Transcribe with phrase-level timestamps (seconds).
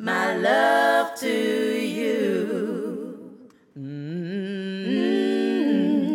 [0.00, 1.28] my love to
[1.76, 2.46] you.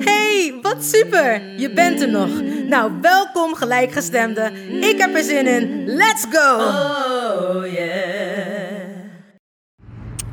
[0.03, 1.59] Hey, wat super!
[1.59, 2.41] Je bent er nog.
[2.67, 4.53] Nou, welkom gelijkgestemden.
[4.83, 5.85] Ik heb er zin in.
[5.85, 6.55] Let's go!
[6.55, 8.75] Oh yeah.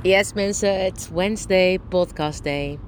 [0.03, 2.79] Yes mensen, het is Wednesday, podcast day.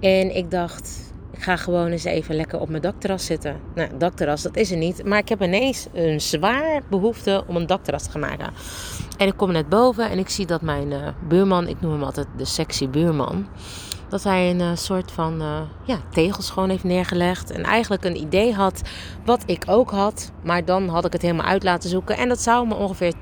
[0.00, 1.13] En ik dacht,
[1.44, 3.60] ga gewoon eens even lekker op mijn dakterras zitten.
[3.74, 5.04] Nou, dakterras, dat is er niet.
[5.04, 8.52] Maar ik heb ineens een zwaar behoefte om een dakterras te gaan maken.
[9.16, 12.02] En ik kom net boven en ik zie dat mijn eh, buurman, ik noem hem
[12.02, 13.46] altijd de sexy buurman...
[14.08, 17.50] dat hij een eh, soort van eh, ja, tegels gewoon heeft neergelegd.
[17.50, 18.82] En eigenlijk een idee had
[19.24, 20.32] wat ik ook had.
[20.42, 22.16] Maar dan had ik het helemaal uit laten zoeken.
[22.16, 23.12] En dat zou me ongeveer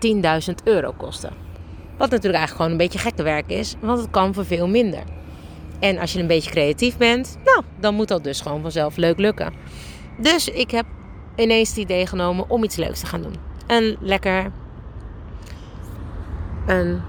[0.49, 1.31] 10.000 euro kosten.
[1.99, 5.03] Wat natuurlijk eigenlijk gewoon een beetje gekke werk is, want het kan voor veel minder.
[5.83, 9.19] En als je een beetje creatief bent, nou, dan moet dat dus gewoon vanzelf leuk
[9.19, 9.53] lukken.
[10.19, 10.87] Dus ik heb
[11.37, 13.35] ineens het idee genomen om iets leuks te gaan doen.
[13.67, 14.51] Een lekker,
[16.67, 17.01] een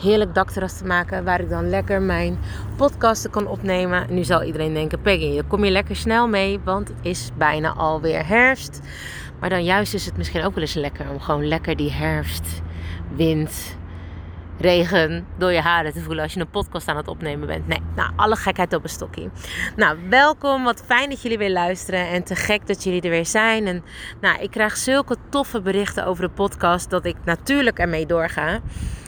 [0.00, 2.38] heerlijk dakterras te maken waar ik dan lekker mijn
[2.76, 4.06] podcasten kan opnemen.
[4.14, 7.72] Nu zal iedereen denken, Peggy, daar kom je lekker snel mee, want het is bijna
[7.72, 8.80] alweer herfst.
[9.40, 12.62] Maar dan juist is het misschien ook wel eens lekker om gewoon lekker die herfst,
[13.16, 13.76] wind,
[14.62, 17.66] regen door je haren te voelen als je een podcast aan het opnemen bent.
[17.66, 19.30] Nee, nou, alle gekheid op een stokje.
[19.76, 20.64] Nou, welkom.
[20.64, 22.08] Wat fijn dat jullie weer luisteren.
[22.08, 23.66] En te gek dat jullie er weer zijn.
[23.66, 23.84] En
[24.20, 28.60] nou, ik krijg zulke toffe berichten over de podcast dat ik natuurlijk ermee doorga.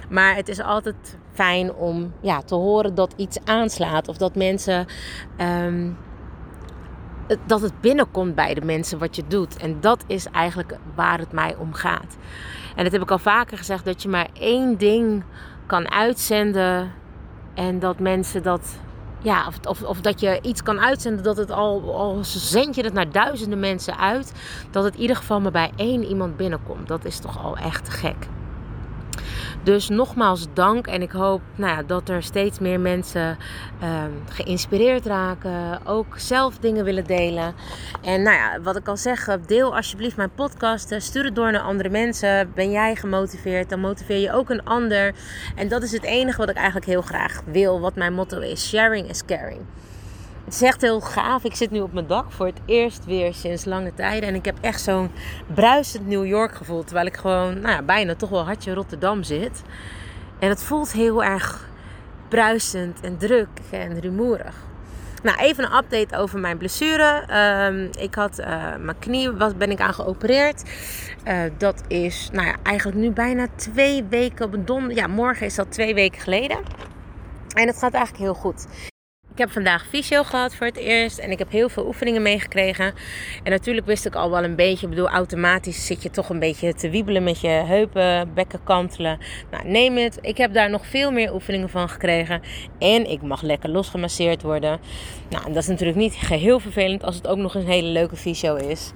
[0.09, 4.09] Maar het is altijd fijn om ja, te horen dat iets aanslaat.
[4.09, 4.86] Of dat mensen.
[5.36, 5.91] ehm,
[7.47, 9.57] dat het binnenkomt bij de mensen wat je doet.
[9.57, 12.17] En dat is eigenlijk waar het mij om gaat.
[12.77, 15.25] En dat heb ik al vaker gezegd, dat je maar één ding
[15.67, 16.93] kan uitzenden.
[17.55, 18.79] En dat mensen dat.
[19.23, 22.83] Ja, of, of, of dat je iets kan uitzenden dat het al, al zend je
[22.83, 24.33] het naar duizenden mensen uit.
[24.71, 26.89] Dat het in ieder geval maar bij één iemand binnenkomt.
[26.89, 28.29] Dat is toch al echt gek.
[29.65, 33.39] Dus nogmaals dank en ik hoop nou ja, dat er steeds meer mensen
[33.81, 35.87] ehm, geïnspireerd raken.
[35.87, 37.55] Ook zelf dingen willen delen.
[38.03, 40.95] En nou ja, wat ik al zeg, deel alsjeblieft mijn podcast.
[40.99, 42.53] Stuur het door naar andere mensen.
[42.55, 45.15] Ben jij gemotiveerd, dan motiveer je ook een ander.
[45.55, 47.81] En dat is het enige wat ik eigenlijk heel graag wil.
[47.81, 48.69] Wat mijn motto is.
[48.69, 49.61] Sharing is caring.
[50.44, 51.44] Het is echt heel gaaf.
[51.44, 54.28] Ik zit nu op mijn dak voor het eerst weer sinds lange tijden.
[54.28, 55.10] En ik heb echt zo'n
[55.55, 56.84] bruisend New York gevoel.
[56.84, 59.62] Terwijl ik gewoon nou ja, bijna toch wel hartje Rotterdam zit.
[60.38, 61.69] En het voelt heel erg
[62.28, 64.54] bruisend en druk en rumoerig.
[65.22, 67.25] Nou, even een update over mijn blessure.
[67.27, 70.62] Ehm, ik had eh, mijn knie, was, ben ik aan geopereerd.
[71.25, 74.94] Eh, dat is nou ja, eigenlijk nu bijna twee weken op een don.
[74.94, 76.59] Ja, morgen is dat twee weken geleden.
[77.54, 78.66] En het gaat eigenlijk heel goed.
[79.34, 82.95] Ik heb vandaag fysio gehad voor het eerst en ik heb heel veel oefeningen meegekregen.
[83.43, 86.39] En natuurlijk wist ik al wel een beetje, ik bedoel, automatisch zit je toch een
[86.39, 89.19] beetje te wiebelen met je heupen, bekken kantelen.
[89.50, 90.19] Nou, neem het.
[90.21, 92.43] Ik heb daar nog veel meer oefeningen van gekregen.
[92.78, 94.81] En ik mag lekker losgemasseerd worden.
[95.31, 98.55] Nou, dat is natuurlijk niet geheel vervelend als het ook nog een hele leuke fysio
[98.55, 98.93] is.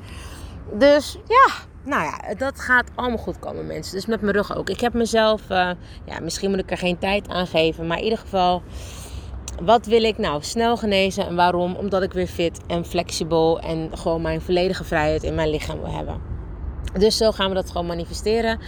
[0.73, 3.95] Dus ja, nou ja, dat gaat allemaal goed komen, mensen.
[3.95, 4.71] Dus met mijn rug ook.
[4.71, 5.71] Ik heb mezelf, eh,
[6.05, 8.63] ja, misschien moet ik er geen tijd aan geven, maar in ieder geval.
[9.61, 10.43] Wat wil ik nou?
[10.43, 11.27] Snel genezen.
[11.27, 11.75] En waarom?
[11.75, 15.93] Omdat ik weer fit en flexibel en gewoon mijn volledige vrijheid in mijn lichaam wil
[15.93, 16.21] hebben.
[16.93, 18.59] Dus zo gaan we dat gewoon manifesteren.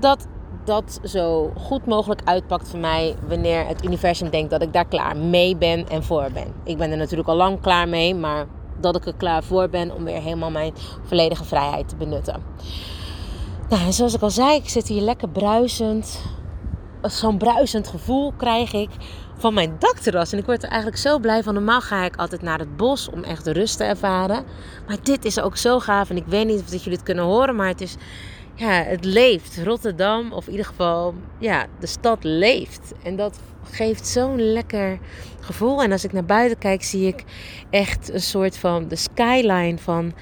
[0.00, 0.26] Dat
[0.64, 5.16] dat zo goed mogelijk uitpakt voor mij wanneer het universum denkt dat ik daar klaar
[5.16, 6.52] mee ben en voor ben.
[6.64, 8.46] Ik ben er natuurlijk al lang klaar mee, maar
[8.80, 10.72] dat ik er klaar voor ben om weer helemaal mijn
[11.02, 12.42] volledige vrijheid te benutten.
[13.68, 16.22] Nou, en zoals ik al zei, ik zit hier lekker bruisend.
[17.02, 18.90] Zo'n bruisend gevoel krijg ik
[19.42, 20.32] van mijn dakterras.
[20.32, 21.54] En ik word er eigenlijk zo blij van.
[21.54, 24.44] Normaal ga ik altijd naar het bos om echt de rust te ervaren.
[24.86, 26.10] Maar dit is ook zo gaaf.
[26.10, 27.56] En ik weet niet of dat jullie het kunnen horen.
[27.56, 27.96] Maar het is
[28.54, 29.60] ja, het leeft.
[29.64, 32.92] Rotterdam, of in ieder geval, ja, de stad leeft.
[33.02, 33.38] En dat
[33.70, 34.98] geeft zo'n lekker
[35.40, 35.82] gevoel.
[35.82, 37.24] En als ik naar buiten kijk, zie ik
[37.70, 40.12] echt een soort van de skyline van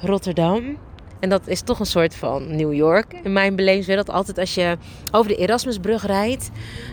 [0.00, 0.76] Rotterdam.
[1.20, 4.10] En dat is toch een soort van New York in mijn belevingswereld.
[4.10, 4.76] Altijd als je
[5.10, 6.50] over de Erasmusbrug rijdt,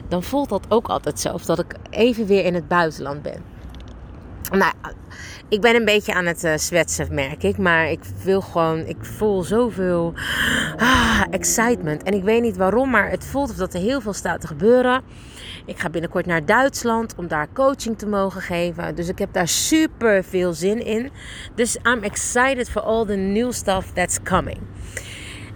[0.08, 1.34] dan voelt dat ook altijd zo.
[1.34, 3.44] Of dat ik even weer in het buitenland ben.
[4.52, 4.74] Nou,
[5.50, 7.58] ik ben een beetje aan het uh, zwetsen, merk ik.
[7.58, 10.14] Maar ik wil gewoon, ik voel zoveel
[10.78, 12.04] ah, excitement.
[12.04, 14.48] En ik weet niet waarom, maar het voelt of dat er heel veel staat te
[14.48, 15.04] gebeuren.
[15.66, 18.96] Ik ga binnenkort naar Duitsland om daar coaching te mogen geven.
[18.96, 21.12] Dus ik heb daar super veel zin in.
[21.56, 24.58] Dus I'm excited for all the new stuff that's coming.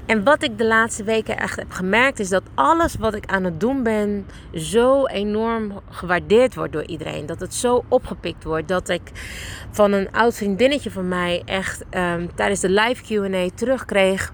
[0.09, 3.44] En wat ik de laatste weken echt heb gemerkt is dat alles wat ik aan
[3.44, 7.25] het doen ben zo enorm gewaardeerd wordt door iedereen.
[7.25, 9.01] Dat het zo opgepikt wordt dat ik
[9.71, 14.33] van een oud vriendinnetje van mij echt um, tijdens de live Q&A terugkreeg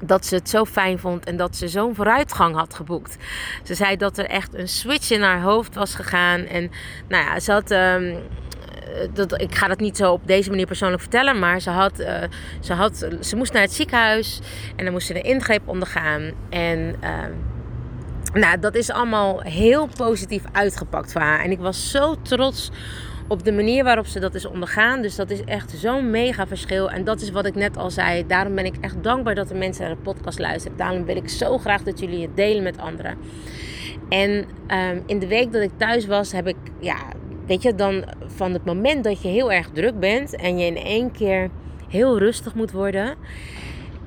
[0.00, 3.16] dat ze het zo fijn vond en dat ze zo'n vooruitgang had geboekt.
[3.62, 6.40] Ze zei dat er echt een switch in haar hoofd was gegaan.
[6.40, 6.70] En
[7.08, 7.70] nou ja, ze had.
[7.70, 8.18] Um,
[9.12, 12.22] dat, ik ga dat niet zo op deze manier persoonlijk vertellen, maar ze, had, uh,
[12.60, 14.40] ze, had, ze moest naar het ziekenhuis
[14.76, 16.30] en dan moest ze een ingreep ondergaan.
[16.48, 17.10] En uh,
[18.32, 21.40] nou, dat is allemaal heel positief uitgepakt voor haar.
[21.40, 22.70] En ik was zo trots
[23.30, 25.02] op de manier waarop ze dat is ondergaan.
[25.02, 26.90] Dus dat is echt zo'n mega verschil.
[26.90, 28.26] En dat is wat ik net al zei.
[28.26, 30.76] Daarom ben ik echt dankbaar dat de mensen naar de podcast luisteren.
[30.76, 33.18] Daarom wil ik zo graag dat jullie het delen met anderen.
[34.08, 36.96] En um, in de week dat ik thuis was, heb ik, ja,
[37.46, 40.76] weet je, dan van het moment dat je heel erg druk bent en je in
[40.76, 41.50] één keer
[41.88, 43.16] heel rustig moet worden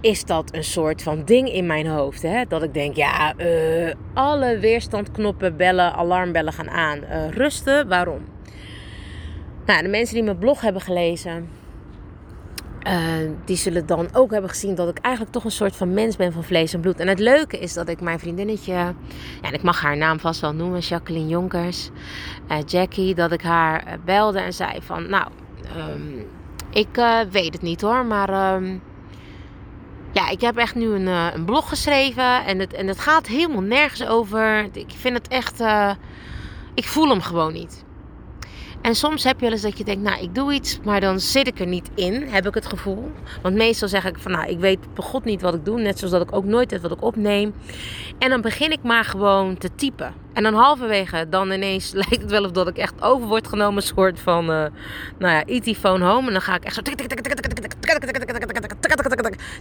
[0.01, 2.21] is dat een soort van ding in mijn hoofd.
[2.21, 2.43] Hè?
[2.47, 6.99] Dat ik denk, ja, uh, alle weerstandknoppen, bellen, alarmbellen gaan aan.
[7.03, 8.32] Uh, rusten, waarom?
[9.65, 11.49] Nou, de mensen die mijn blog hebben gelezen,
[12.87, 16.15] uh, die zullen dan ook hebben gezien dat ik eigenlijk toch een soort van mens
[16.15, 16.99] ben van vlees en bloed.
[16.99, 18.93] En het leuke is dat ik mijn vriendinnetje,
[19.41, 21.89] en ik mag haar naam vast wel noemen, Jacqueline Jonkers,
[22.51, 25.27] uh, Jackie, dat ik haar uh, belde en zei van, nou,
[25.77, 26.27] um,
[26.69, 26.95] ik
[27.31, 28.81] weet het niet hoor, maar um,
[30.11, 33.61] ja, ik heb echt nu een, een blog geschreven en het, en het gaat helemaal
[33.61, 34.69] nergens over.
[34.73, 35.63] Ik vind het echt,
[36.73, 37.82] ik voel hem gewoon niet.
[38.83, 41.19] En soms heb je wel eens dat je denkt, nou, ik doe iets, maar dan
[41.19, 43.11] zit ik er niet in, heb ik het gevoel.
[43.41, 45.81] Want meestal zeg ik van, nou, ik weet bij God niet wat ik doe.
[45.81, 47.53] Net zoals dat ik ook nooit weet wat ik opneem.
[48.19, 50.13] En dan begin ik maar gewoon te typen.
[50.33, 53.75] En dan halverwege, dan ineens lijkt het wel of dat ik echt over word genomen.
[53.75, 54.65] Een soort van, uh,
[55.19, 55.77] nou ja, E.T.
[55.77, 56.27] phone home.
[56.27, 56.81] En dan ga ik echt zo...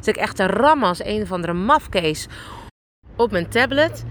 [0.01, 2.29] Zit ik echt te rammen als een of andere mafkees
[3.17, 4.05] op mijn tablet.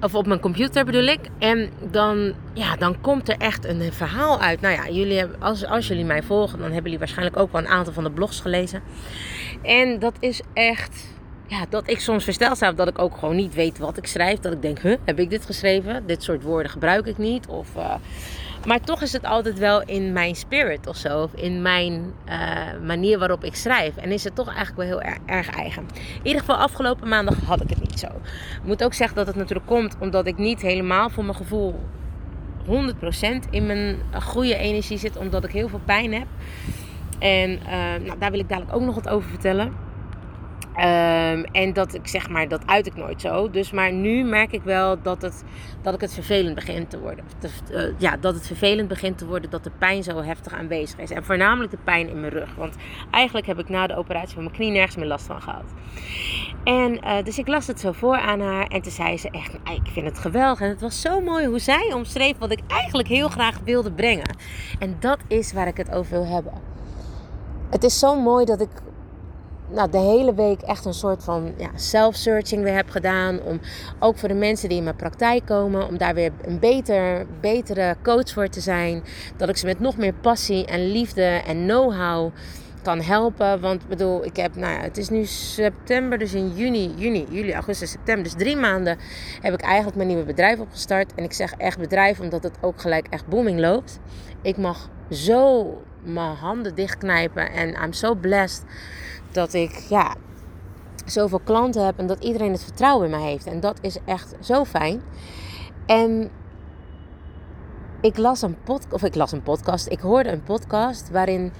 [0.00, 1.20] Of op mijn computer bedoel ik.
[1.38, 4.60] En dan, ja, dan komt er echt een verhaal uit.
[4.60, 7.60] Nou ja, jullie hebben, als, als jullie mij volgen, dan hebben jullie waarschijnlijk ook wel
[7.60, 8.82] een aantal van de blogs gelezen.
[9.62, 11.12] En dat is echt.
[11.46, 14.38] Ja, dat ik soms versteld sta dat ik ook gewoon niet weet wat ik schrijf.
[14.38, 16.06] Dat ik denk, huh, heb ik dit geschreven?
[16.06, 17.46] Dit soort woorden gebruik ik niet.
[17.46, 17.94] Of, uh,
[18.66, 21.22] maar toch is het altijd wel in mijn spirit of zo.
[21.22, 23.96] Of in mijn uh, manier waarop ik schrijf.
[23.96, 25.82] En is het toch eigenlijk wel heel erg, eigen.
[25.94, 28.06] In ieder geval afgelopen maandag had ik het niet zo.
[28.06, 31.80] Ik moet ook zeggen dat het natuurlijk komt omdat ik niet helemaal voor mijn gevoel
[32.66, 32.68] 100%
[33.50, 35.16] in mijn goede energie zit.
[35.16, 36.26] Omdat ik heel veel pijn heb.
[37.18, 37.68] En uh,
[38.06, 39.72] nou, daar wil ik dadelijk ook nog wat over vertellen.
[40.76, 43.50] Um, en dat ik zeg maar, dat uit ik nooit zo.
[43.50, 45.44] Dus maar nu merk ik wel dat, het,
[45.82, 47.24] dat ik het vervelend begint te worden.
[47.70, 51.10] Uh, ja, dat het vervelend begint te worden dat de pijn zo heftig aanwezig is.
[51.10, 52.54] En voornamelijk de pijn in mijn rug.
[52.56, 52.74] Want
[53.10, 55.64] eigenlijk heb ik na de operatie van mijn knie nergens meer last van gehad.
[56.64, 58.66] En uh, dus ik las het zo voor aan haar.
[58.66, 60.60] En toen zei ze echt, ik vind het geweldig.
[60.60, 64.36] En het was zo mooi hoe zij omschreef wat ik eigenlijk heel graag wilde brengen.
[64.78, 66.52] En dat is waar ik het over wil hebben.
[67.70, 68.70] Het is zo mooi dat ik
[69.70, 73.42] nou, de hele week echt een soort van ja, self-searching weer heb gedaan.
[73.42, 73.60] Om
[73.98, 77.96] ook voor de mensen die in mijn praktijk komen, om daar weer een beter, betere
[78.02, 79.02] coach voor te zijn.
[79.36, 82.32] Dat ik ze met nog meer passie en liefde en know-how
[82.82, 83.60] kan helpen.
[83.60, 87.52] Want bedoel, ik heb, nou ja, het is nu september, dus in juni, juni, juli,
[87.52, 88.98] augustus, september, dus drie maanden
[89.40, 91.14] heb ik eigenlijk mijn nieuwe bedrijf opgestart.
[91.14, 93.98] En ik zeg echt bedrijf, omdat het ook gelijk echt booming loopt.
[94.42, 95.66] Ik mag zo
[96.02, 98.64] mijn handen dichtknijpen en I'm so blessed
[99.34, 100.14] dat ik ja,
[101.04, 103.46] zoveel klanten heb en dat iedereen het vertrouwen in mij heeft.
[103.46, 105.02] En dat is echt zo fijn.
[105.86, 106.30] En
[108.00, 111.52] ik las een podcast, of ik las een podcast, ik hoorde een podcast waarin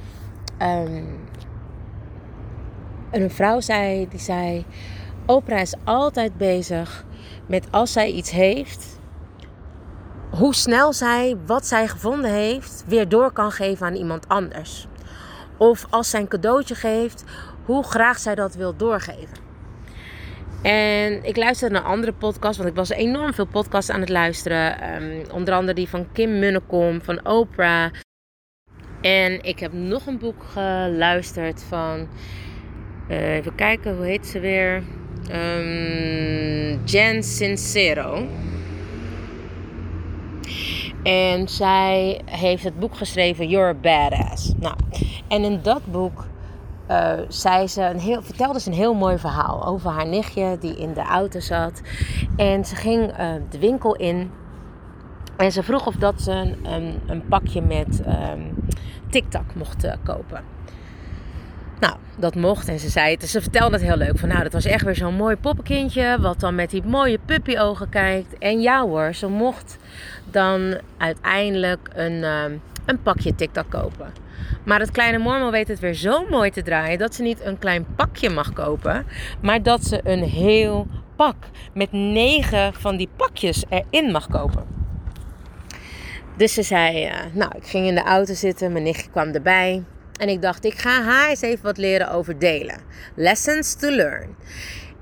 [0.63, 1.29] um,
[3.11, 4.65] een vrouw zei, die zei,
[5.27, 7.05] Oprah is altijd bezig
[7.47, 8.99] met als zij iets heeft,
[10.31, 14.89] hoe snel zij wat zij gevonden heeft weer door kan geven aan iemand anders.
[15.57, 17.25] Of als zij een cadeautje geeft,
[17.65, 19.43] hoe graag zij dat wil doorgeven.
[20.63, 24.81] En ik luisterde naar andere podcasts, want ik was enorm veel podcasts aan het luisteren.
[24.81, 27.91] Ehm, onder andere die van Kim Munnekom, van Oprah.
[29.01, 32.09] En ik heb nog een boek geluisterd van.
[33.09, 34.83] eh, even kijken, hoe heet ze weer?
[35.31, 38.27] Ehm, Jen Sincero.
[41.05, 44.53] En zij heeft het boek geschreven You're Badass.
[44.57, 44.75] Nou,
[45.29, 46.27] en in dat boek
[46.87, 50.93] eh, ze een heel, vertelde ze een heel mooi verhaal over haar nichtje die in
[50.93, 51.81] de auto zat.
[52.37, 54.31] En ze ging eh, de winkel in
[55.37, 58.41] en ze vroeg of dat ze een, een, pakje met ehm
[59.11, 60.43] TikTok mocht eh, kopen.
[61.81, 63.17] Nou, dat mocht en ze zei.
[63.21, 64.19] Ze vertelde het heel leuk.
[64.19, 66.17] Van nou, dat was echt weer zo'n mooi poppenkindje.
[66.21, 68.39] Wat dan met die mooie puppyogen kijkt.
[68.39, 69.79] En ja hoor, ze mocht
[70.35, 74.13] dan uiteindelijk een, ehm, een pakje TikTok kopen.
[74.65, 77.59] Maar het kleine mormel weet het weer zo mooi te draaien dat ze niet een
[77.59, 79.07] klein pakje mag kopen,
[79.43, 80.87] maar dat ze een heel
[81.17, 81.37] pak
[81.75, 84.65] met negen van die pakjes erin mag kopen.
[86.37, 89.83] Dus ze zei, eh, nou, ik ging in de auto zitten, mijn nichtje kwam erbij.
[90.21, 92.81] En ik dacht, ik ga haar eens even wat leren over delen.
[93.15, 94.37] Lessons to learn.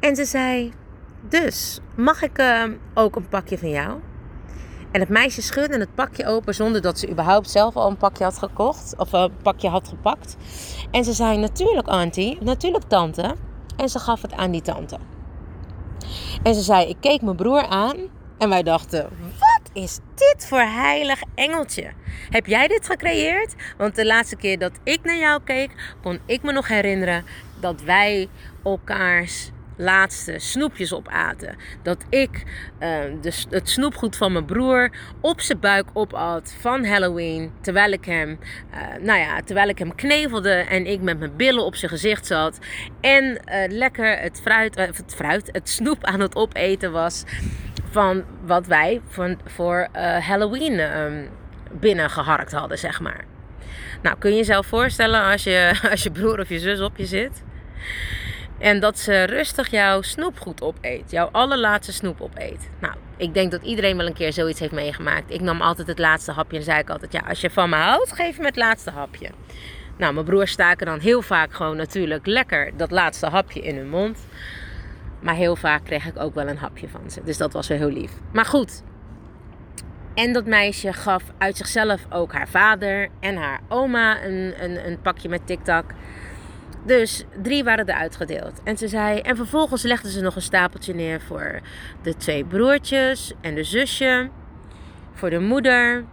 [0.00, 0.72] En ze zei,
[1.28, 4.00] dus, mag ik eh, ook een pakje van jou?
[4.92, 8.24] En het meisje schudde het pakje open zonder dat ze überhaupt zelf al een pakje
[8.24, 8.94] had gekocht.
[8.96, 10.36] Of een pakje had gepakt.
[10.90, 13.34] En ze zei, natuurlijk auntie, natuurlijk tante.
[13.76, 14.98] En ze gaf het aan die tante.
[16.42, 17.96] En ze zei, ik keek mijn broer aan.
[18.38, 19.08] En wij dachten,
[19.38, 21.90] wat is dit voor heilig engeltje?
[22.30, 23.54] Heb jij dit gecreëerd?
[23.78, 27.24] Want de laatste keer dat ik naar jou keek, kon ik me nog herinneren
[27.60, 28.28] dat wij
[28.64, 29.50] elkaars
[29.82, 31.56] laatste snoepjes opaten.
[31.82, 32.42] Dat ik
[32.78, 32.88] eh,
[33.20, 37.52] de, het snoepgoed van mijn broer op zijn buik opat van Halloween.
[37.60, 38.38] Terwijl ik hem,
[38.70, 42.26] eh, nou ja, terwijl ik hem knevelde en ik met mijn billen op zijn gezicht
[42.26, 42.58] zat.
[43.00, 47.24] En eh, lekker het fruit, eh, het fruit, het snoep aan het opeten was.
[47.90, 49.88] Van wat wij van, voor
[50.20, 51.26] Halloween ehm,
[51.72, 53.24] binnengeharkt hadden, zeg maar.
[54.02, 57.06] Nou, kun je jezelf voorstellen als je, als je broer of je zus op je
[57.06, 57.42] zit?
[58.62, 61.10] En dat ze rustig jouw snoepgoed opeet.
[61.10, 62.68] Jouw allerlaatste snoep opeet.
[62.80, 65.30] Nou, ik denk dat iedereen wel een keer zoiets heeft meegemaakt.
[65.30, 67.12] Ik nam altijd het laatste hapje en zei ik altijd...
[67.12, 69.30] Ja, als je van me houdt, geef me het laatste hapje.
[69.96, 73.88] Nou, mijn broers staken dan heel vaak gewoon natuurlijk lekker dat laatste hapje in hun
[73.88, 74.18] mond.
[75.20, 77.20] Maar heel vaak kreeg ik ook wel een hapje van ze.
[77.24, 78.12] Dus dat was wel heel lief.
[78.32, 78.82] Maar goed.
[80.14, 85.00] En dat meisje gaf uit zichzelf ook haar vader en haar oma een, een, een
[85.00, 85.84] pakje met TikTok.
[86.84, 88.60] Dus drie waren er uitgedeeld.
[88.64, 91.60] En ze zei, en vervolgens legde ze nog een stapeltje neer voor
[92.02, 94.30] de twee broertjes en de zusje,
[95.12, 96.04] voor de moeder,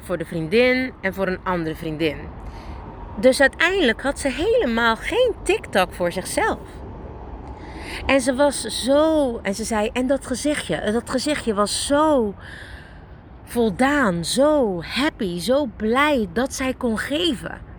[0.00, 2.16] voor de vriendin en voor een andere vriendin.
[3.20, 6.58] Dus uiteindelijk had ze helemaal geen TikTok voor zichzelf.
[8.06, 12.34] En ze was zo, en ze zei, en dat gezichtje, dat gezichtje was zo
[13.44, 17.69] voldaan, zo happy, zo blij dat zij kon geven.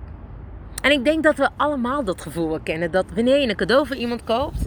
[0.81, 2.91] En ik denk dat we allemaal dat gevoel kennen.
[2.91, 4.65] Dat wanneer je een cadeau voor iemand koopt.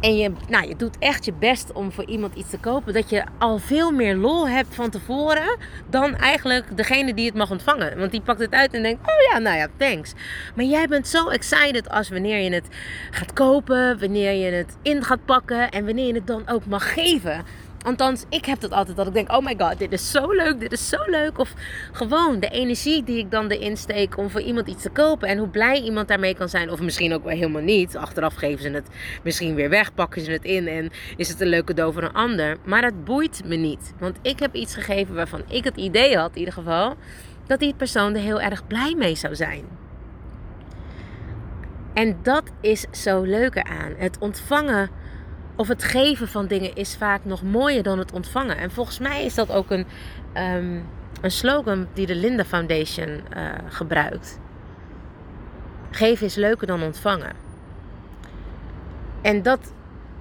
[0.00, 2.92] En je, nou, je doet echt je best om voor iemand iets te kopen.
[2.92, 5.56] Dat je al veel meer lol hebt van tevoren.
[5.90, 7.98] Dan eigenlijk degene die het mag ontvangen.
[7.98, 10.12] Want die pakt het uit en denkt: Oh ja, nou ja, thanks.
[10.54, 12.66] Maar jij bent zo excited als wanneer je het
[13.10, 13.98] gaat kopen.
[13.98, 15.70] Wanneer je het in gaat pakken.
[15.70, 17.44] En wanneer je het dan ook mag geven.
[17.84, 20.60] Althans, ik heb dat altijd dat ik denk, oh my god, dit is zo leuk,
[20.60, 21.38] dit is zo leuk.
[21.38, 21.54] Of
[21.92, 25.28] gewoon de energie die ik dan erin steek om voor iemand iets te kopen.
[25.28, 26.70] En hoe blij iemand daarmee kan zijn.
[26.70, 27.96] Of misschien ook wel helemaal niet.
[27.96, 28.88] Achteraf geven ze het
[29.22, 32.12] misschien weer weg, pakken ze het in en is het een leuk cadeau voor een
[32.12, 32.56] ander.
[32.64, 33.94] Maar het boeit me niet.
[33.98, 36.96] Want ik heb iets gegeven waarvan ik het idee had, in ieder geval,
[37.46, 39.64] dat die persoon er heel erg blij mee zou zijn.
[41.94, 43.94] En dat is zo leuker aan.
[43.96, 44.90] Het ontvangen
[45.60, 48.56] of het geven van dingen is vaak nog mooier dan het ontvangen.
[48.56, 49.86] En volgens mij is dat ook een,
[50.32, 50.78] ehm,
[51.20, 54.38] een slogan die de Linda Foundation uh, gebruikt.
[55.90, 57.32] Geven is leuker dan ontvangen.
[59.22, 59.72] En dat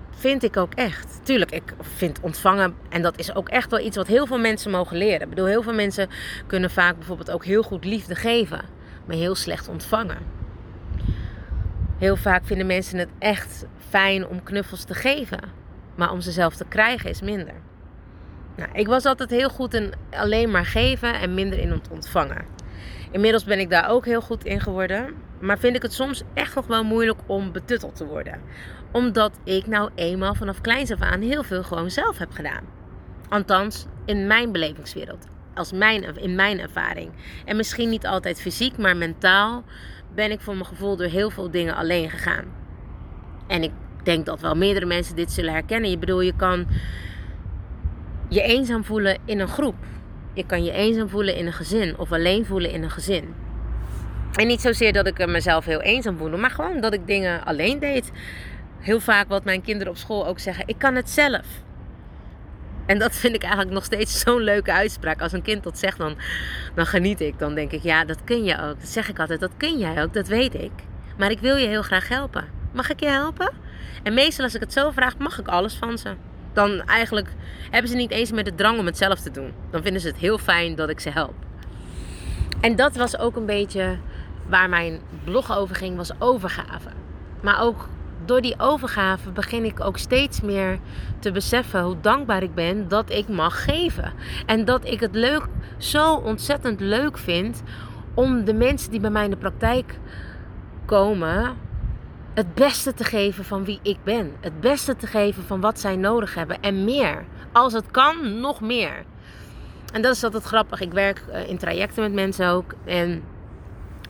[0.10, 1.20] vind ik ook echt.
[1.24, 4.72] Tuurlijk, ik vind ontvangen, en dat is ook echt wel iets wat heel veel mensen
[4.72, 5.22] mogen leren.
[5.22, 6.10] Ik bedoel, heel veel mensen
[6.48, 8.62] kunnen vaak bijvoorbeeld ook heel goed liefde geven,
[9.06, 10.18] maar heel slecht ontvangen.
[11.98, 15.40] Heel vaak vinden mensen het echt fijn om knuffels te geven.
[15.96, 17.54] Maar om ze zelf te krijgen is minder.
[18.56, 22.46] Nou, ik was altijd heel goed in alleen maar geven en minder in het ontvangen.
[23.12, 25.14] Inmiddels ben ik daar ook heel goed in geworden.
[25.40, 28.42] Maar vind ik het soms echt nog wel moeilijk om betutteld te worden.
[28.92, 32.64] Omdat ik nou eenmaal vanaf kleins af aan heel veel gewoon zelf heb gedaan.
[33.30, 35.26] Althans, in mijn belevingswereld.
[35.54, 37.12] Als mijn, in mijn ervaring.
[37.46, 39.64] En misschien niet altijd fysiek, maar mentaal
[40.16, 42.46] ben ik voor mijn gevoel door heel veel dingen alleen gegaan.
[43.50, 43.72] En ik
[44.04, 45.90] denk dat wel meerdere mensen dit zullen herkennen.
[45.90, 46.68] Je bedoel, je kan
[48.28, 49.76] je eenzaam voelen in een groep.
[50.34, 53.34] Je kan je eenzaam voelen in een gezin of alleen voelen in een gezin.
[54.34, 57.80] En niet zozeer dat ik mezelf heel eenzaam voelde, maar gewoon dat ik dingen alleen
[57.80, 58.12] deed.
[58.80, 61.46] Heel vaak wat mijn kinderen op school ook zeggen: ik kan het zelf.
[62.86, 65.22] En dat vind ik eigenlijk nog steeds zo'n leuke uitspraak.
[65.22, 66.18] Als een kind dat zegt, dan,
[66.76, 67.40] dan geniet ik.
[67.40, 68.80] Dan denk ik, ja, dat kun je ook.
[68.80, 70.72] Dat zeg ik altijd, dat kun jij ook, dat weet ik.
[71.18, 72.59] Maar ik wil je heel graag helpen.
[72.72, 73.52] Mag ik je helpen?
[74.04, 76.14] En meestal als ik het zo vraag, mag ik alles van ze.
[76.54, 77.34] Dan eigenlijk
[77.72, 79.54] hebben ze niet eens meer de drang om het zelf te doen.
[79.70, 81.34] Dan vinden ze het heel fijn dat ik ze help.
[82.62, 83.98] En dat was ook een beetje
[84.48, 86.90] waar mijn blog over ging, was overgave.
[87.42, 87.88] Maar ook
[88.26, 90.80] door die overgave begin ik ook steeds meer
[91.20, 94.14] te beseffen hoe dankbaar ik ben dat ik mag geven.
[94.46, 95.48] En dat ik het leuk,
[95.78, 97.64] zo ontzettend leuk vind
[98.14, 100.00] om de mensen die bij mij in de praktijk
[100.86, 101.56] komen,
[102.40, 104.32] het beste te geven van wie ik ben.
[104.40, 107.26] Het beste te geven van wat zij nodig hebben en meer.
[107.52, 109.04] Als het kan, nog meer.
[109.94, 110.82] En dat is altijd grappig.
[110.82, 112.74] Ik werk eh, in trajecten met mensen ook.
[112.86, 113.24] En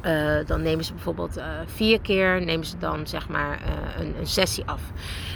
[0.05, 3.59] uh, dan nemen ze bijvoorbeeld uh, vier keer nemen ze dan zeg maar
[3.99, 4.81] een, een, sessie af.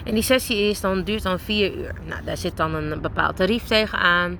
[0.05, 1.93] En die sessie is dan, duurt dan vier uur.
[2.05, 4.39] Nou, daar zit dan een bepaald tarief tegenaan.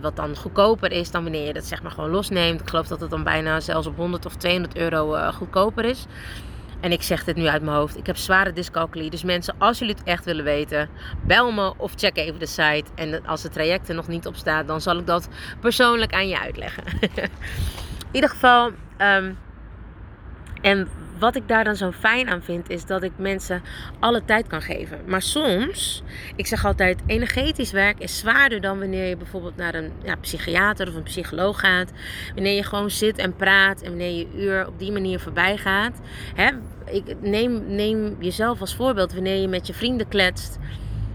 [0.00, 2.60] wat dan goedkoper is dan wanneer je dat zeg maar gewoon losneemt.
[2.60, 6.06] Ik geloof dat het dan bijna zelfs op 100 of 200 euro goedkoper is.
[6.84, 7.96] En ik zeg dit nu uit mijn hoofd.
[7.96, 9.10] Ik heb zware dyscalculie.
[9.10, 10.88] Dus mensen, als jullie het echt willen weten,
[11.26, 12.84] bel me of check even de site.
[12.94, 15.28] En als het traject er nog niet op staat, dan zal ik dat
[15.60, 16.84] persoonlijk aan je uitleggen.
[17.00, 17.30] In
[18.12, 18.70] ieder geval.
[18.98, 19.38] Um,
[20.60, 20.88] en
[21.24, 23.62] wat ik daar dan zo fijn aan vind, is dat ik mensen
[23.98, 24.98] alle tijd kan geven.
[25.06, 26.02] Maar soms,
[26.36, 30.88] ik zeg altijd, energetisch werk is zwaarder dan wanneer je bijvoorbeeld naar een ja, psychiater
[30.88, 31.92] of een psycholoog gaat.
[32.34, 36.00] Wanneer je gewoon zit en praat en wanneer je uur op die manier voorbij gaat.
[36.34, 36.50] Hè?
[36.84, 40.58] Ik neem, neem jezelf als voorbeeld wanneer je met je vrienden kletst.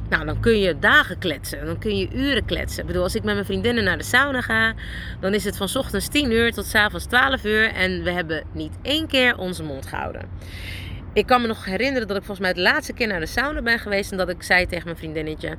[0.10, 1.66] Nou, dan kun je dagen kletsen.
[1.66, 2.82] Dan kun je uren kletsen.
[2.82, 4.74] Ik bedoel, als ik met mijn vriendinnen naar de sauna ga,
[5.20, 7.72] dan is het van ochtends 10 uur tot avonds 12 uur.
[7.72, 10.30] En we hebben niet één keer onze mond gehouden.
[11.14, 13.62] Ik kan me nog herinneren dat ik volgens mij de laatste keer naar de sauna
[13.62, 14.12] ben geweest.
[14.12, 15.58] En dat ik zei tegen mijn vriendinnetje: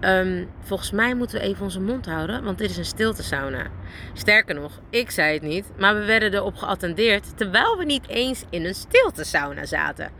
[0.00, 3.66] um, Volgens mij moeten we even onze mond houden, want dit is een stilte sauna.
[4.12, 8.44] Sterker nog, ik zei het niet, maar we werden erop geattendeerd terwijl we niet eens
[8.50, 10.10] in een stilte sauna zaten.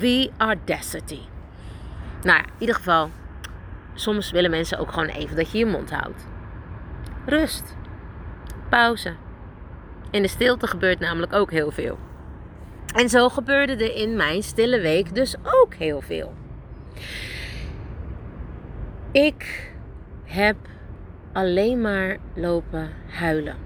[0.00, 1.20] The audacity.
[2.24, 3.10] Nou ja, in ieder geval,
[3.94, 6.26] soms willen mensen ook gewoon even dat je je mond houdt.
[7.26, 7.76] Rust.
[8.68, 9.14] Pauze.
[10.10, 11.98] In de stilte gebeurt namelijk ook heel veel.
[12.94, 16.34] En zo gebeurde er in mijn stille week dus ook heel veel.
[19.12, 19.72] Ik
[20.24, 20.56] heb
[21.32, 23.56] alleen maar lopen huilen.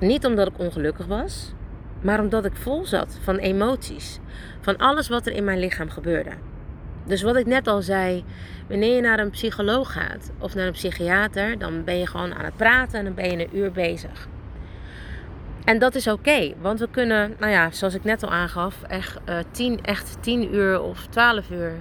[0.00, 1.54] Niet omdat ik ongelukkig was,
[2.00, 4.18] maar omdat ik vol zat van emoties.
[4.60, 6.30] Van alles wat er in mijn lichaam gebeurde.
[7.08, 8.24] Dus wat ik net al zei,
[8.68, 12.44] wanneer je naar een psycholoog gaat of naar een psychiater, dan ben je gewoon aan
[12.44, 14.28] het praten en dan ben je een uur bezig.
[15.64, 19.18] En dat is oké, want we kunnen, nou ja, zoals ik net al aangaf, echt,
[19.28, 21.72] uh, tien, echt 10 uur of 12 uur.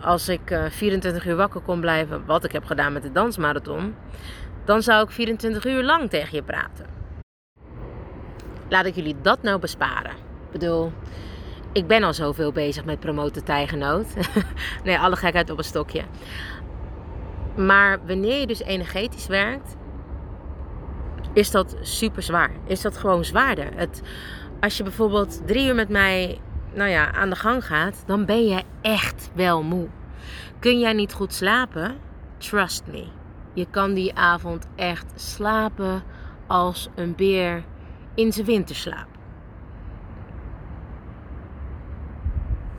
[0.00, 3.12] Als ik uh, eh, 24 uur wakker kon blijven, wat ik heb gedaan met de
[3.12, 3.94] dansmarathon,
[4.64, 6.86] dan zou ik 24 uur lang tegen je praten.
[8.68, 10.12] Laat ik jullie dat nou besparen.
[10.12, 10.92] Ik bedoel,
[11.78, 14.06] ik ben al zoveel bezig met promoten tijgenoot.
[14.84, 16.02] nee, alle gekheid op een stokje.
[17.56, 19.76] Maar wanneer je dus energetisch werkt,
[21.32, 22.50] is dat super zwaar.
[22.66, 23.68] Is dat gewoon zwaarder.
[23.74, 24.02] Het,
[24.60, 26.40] als je bijvoorbeeld drie uur met mij
[26.74, 29.88] nou ja, aan de gang gaat, dan ben je echt wel moe.
[30.58, 31.96] Kun jij niet goed slapen?
[32.38, 33.04] Trust me.
[33.54, 36.02] Je kan die avond echt slapen
[36.46, 37.64] als een beer
[38.14, 39.07] in zijn winterslaap.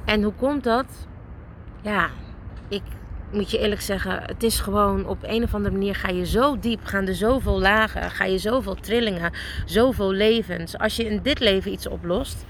[0.09, 1.07] En hoe komt dat?
[1.81, 2.09] Ja,
[2.67, 2.81] ik
[3.31, 6.59] moet je eerlijk zeggen, het is gewoon op een of andere manier ga je zo
[6.59, 9.31] diep, gaan er zoveel lagen, ga je zoveel trillingen,
[9.65, 10.77] zoveel levens.
[10.77, 12.45] Als je in dit leven iets oplost,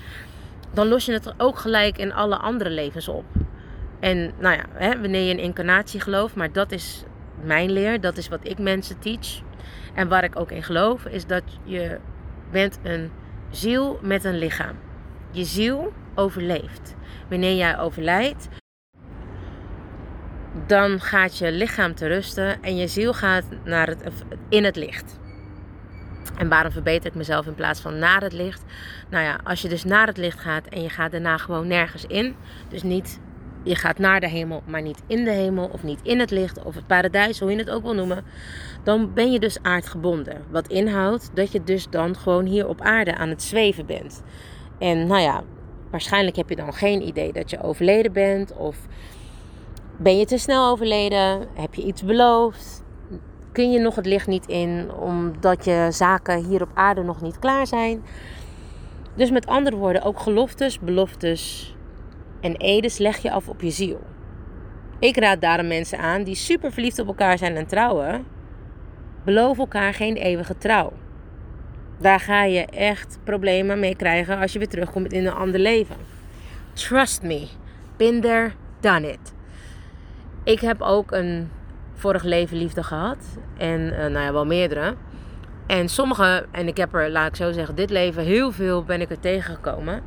[0.74, 3.26] dan los je het ook gelijk in alle andere levens op.
[4.00, 7.04] En nou ja, hè, wanneer je in incarnatie gelooft, maar dat is
[7.44, 9.42] mijn leer, dat is wat ik mensen teach.
[9.94, 11.98] En waar ik ook in geloof, is dat je
[12.52, 13.12] bent een
[13.50, 14.76] ziel met een lichaam.
[15.32, 16.98] Je ziel overleeft
[17.30, 18.48] wanneer jij overlijdt,
[20.68, 24.04] dan gaat je lichaam te rusten en je ziel gaat naar het,
[24.50, 25.20] in het licht.
[26.38, 28.64] En waarom verbeter ik mezelf in plaats van naar het licht?
[29.10, 32.06] Nou ja, als je dus naar het licht gaat en je gaat daarna gewoon nergens
[32.06, 32.36] in,
[32.70, 33.20] dus niet
[33.64, 36.64] je gaat naar de hemel, maar niet in de hemel of niet in het licht
[36.64, 38.24] of het paradijs, hoe je het ook wil noemen,
[38.84, 40.42] dan ben je dus aardgebonden.
[40.50, 44.24] Wat inhoudt dat je dus dan gewoon hier op aarde aan het zweven bent.
[44.80, 45.44] En nou ja,
[45.92, 48.54] waarschijnlijk heb je dan geen idee dat je overleden bent.
[48.54, 48.78] Of
[49.98, 51.48] ben je te snel overleden?
[51.54, 52.84] Heb je iets beloofd?
[53.52, 57.40] Kun je nog het licht niet in omdat je zaken hier op aarde nog niet
[57.40, 58.04] klaar zijn?
[59.16, 61.76] Dus met andere woorden, ook geloftes, beloftes
[62.42, 64.00] en edes leg je af op je ziel.
[65.00, 68.26] Ik raad daarom mensen aan die super verliefd op elkaar zijn en trouwen.
[69.26, 70.92] Beloof elkaar geen eeuwige trouw.
[72.00, 75.96] Daar ga je echt problemen mee krijgen als je weer terugkomt in een ander leven.
[76.74, 77.48] Trust me.
[77.98, 79.34] Been there, done it.
[80.44, 81.50] Ik heb ook een
[81.94, 83.18] vorig leven liefde gehad.
[83.58, 84.96] En uh, nou ja, wel meerdere.
[85.68, 89.02] En sommige, en ik heb er, laat ik zo zeggen, dit leven heel veel ben
[89.02, 90.02] ik er tegengekomen.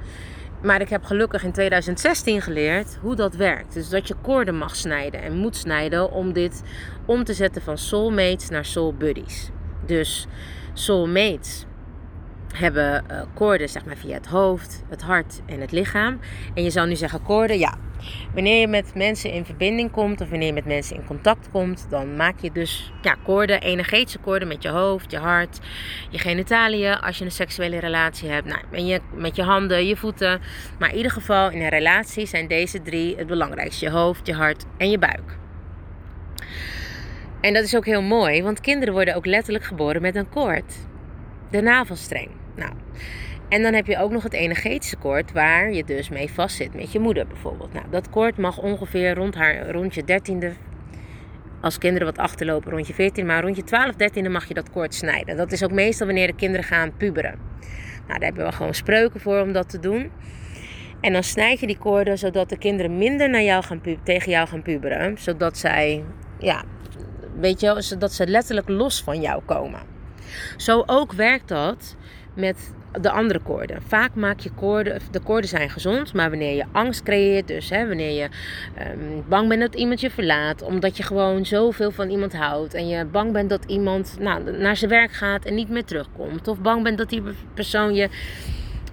[0.62, 3.74] Maar ik heb gelukkig in 2016 geleerd hoe dat werkt.
[3.74, 6.62] Dus dat je koorden mag snijden en moet snijden om dit
[7.04, 9.50] om te zetten van soulmates naar soul buddies.
[9.86, 10.26] Dus
[10.72, 11.66] soulmates
[12.52, 16.20] hebben uh, koorden zeg maar, via het hoofd, het hart en het lichaam.
[16.54, 17.74] En je zou nu zeggen koorden, ja.
[18.34, 21.86] Wanneer je met mensen in verbinding komt of wanneer je met mensen in contact komt,
[21.90, 25.60] dan maak je dus ja, koorden, energetische koorden met je hoofd, je hart,
[26.10, 27.00] je genitaliën.
[27.00, 30.40] Als je een seksuele relatie hebt, nou, en je, met je handen, je voeten.
[30.78, 34.34] Maar in ieder geval in een relatie zijn deze drie het belangrijkste: je hoofd, je
[34.34, 35.38] hart en je buik.
[37.40, 40.74] En dat is ook heel mooi, want kinderen worden ook letterlijk geboren met een koord.
[41.50, 42.41] De navelstreng.
[42.56, 42.72] Nou,
[43.48, 46.92] en dan heb je ook nog het energetische koord waar je dus mee vastzit met
[46.92, 47.72] je moeder bijvoorbeeld.
[47.72, 50.52] Nou, dat koord mag ongeveer rond, haar, rond je dertiende,
[51.60, 54.70] als kinderen wat achterlopen rond je 14, maar rond je 12, 13e mag je dat
[54.70, 55.36] koord snijden.
[55.36, 57.38] Dat is ook meestal wanneer de kinderen gaan puberen.
[58.06, 60.10] Nou, daar hebben we gewoon spreuken voor om dat te doen.
[61.00, 64.48] En dan snijd je die koorden zodat de kinderen minder naar jou gaan tegen jou
[64.48, 65.18] gaan puberen.
[65.18, 66.04] Zodat zij,
[66.38, 66.64] ja,
[67.38, 69.80] weet je, zodat ze letterlijk los van jou komen.
[70.56, 71.96] Zo ook werkt dat
[72.34, 73.82] met de andere koorden.
[73.82, 77.86] Vaak maak je koorden, de koorden zijn gezond, maar wanneer je angst creëert, dus hè,
[77.86, 78.28] wanneer je
[78.92, 82.88] um, bang bent dat iemand je verlaat, omdat je gewoon zoveel van iemand houdt en
[82.88, 86.60] je bang bent dat iemand nou, naar zijn werk gaat en niet meer terugkomt, of
[86.60, 87.22] bang bent dat die
[87.54, 88.08] persoon je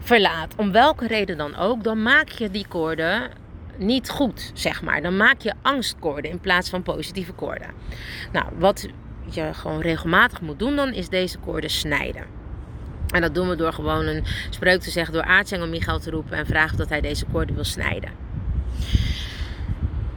[0.02, 3.30] verlaat, om welke reden dan ook, dan maak je die koorden
[3.78, 5.02] niet goed, zeg maar.
[5.02, 7.70] Dan maak je angstkoorden in plaats van positieve koorden.
[8.32, 8.88] Nou, wat
[9.30, 12.39] je gewoon regelmatig moet doen dan, is deze koorden snijden.
[13.12, 16.38] En dat doen we door gewoon een spreuk te zeggen, door aartsengel Michael te roepen
[16.38, 18.12] en vragen dat hij deze koorden wil snijden.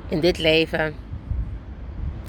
[0.09, 0.95] In dit leven,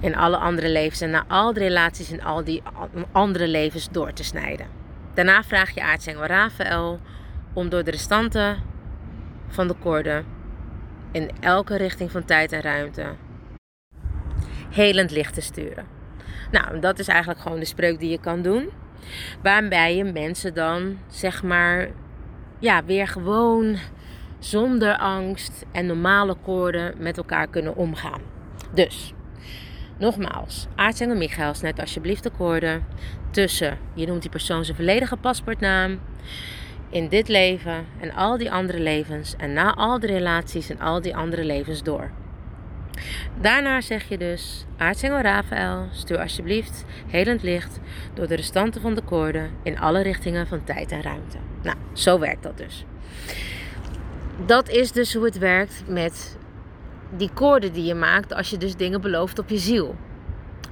[0.02, 2.63] in alle andere levens en na al de relaties in al die
[3.12, 4.67] andere levens door te snijden.
[5.13, 6.99] Daarna vraag je aartsengel Rafael
[7.54, 8.58] om door de restanten
[9.47, 10.26] van de koorden
[11.12, 13.06] in elke richting van tijd en ruimte
[14.69, 15.86] helend licht te sturen.
[16.52, 18.69] Nou, dat is eigenlijk gewoon de spreuk die je kan doen.
[19.42, 21.88] Waarbij je mensen dan, zeg maar,
[22.60, 23.78] ja, weer gewoon
[24.39, 28.22] zonder angst en normale koorden met elkaar kunnen omgaan.
[28.74, 29.13] Dus,
[29.98, 32.86] nogmaals, aartsengel Michael, net alsjeblieft de koorden
[33.32, 36.00] tussen, je noemt die persoon zijn volledige paspoortnaam,
[36.89, 41.02] in dit leven en al die andere levens en na al die relaties en al
[41.02, 42.12] die andere levens door.
[43.41, 47.79] Daarna zeg je dus, aartsengel Rafael, stuur alsjeblieft helend licht
[48.13, 51.38] door de restanten van de koorden in alle richtingen van tijd en ruimte.
[51.63, 52.86] Nou, zo werkt dat dus.
[54.45, 56.38] Dat is dus hoe het werkt met
[57.17, 59.95] die koorden die je maakt als je dus dingen belooft op je ziel.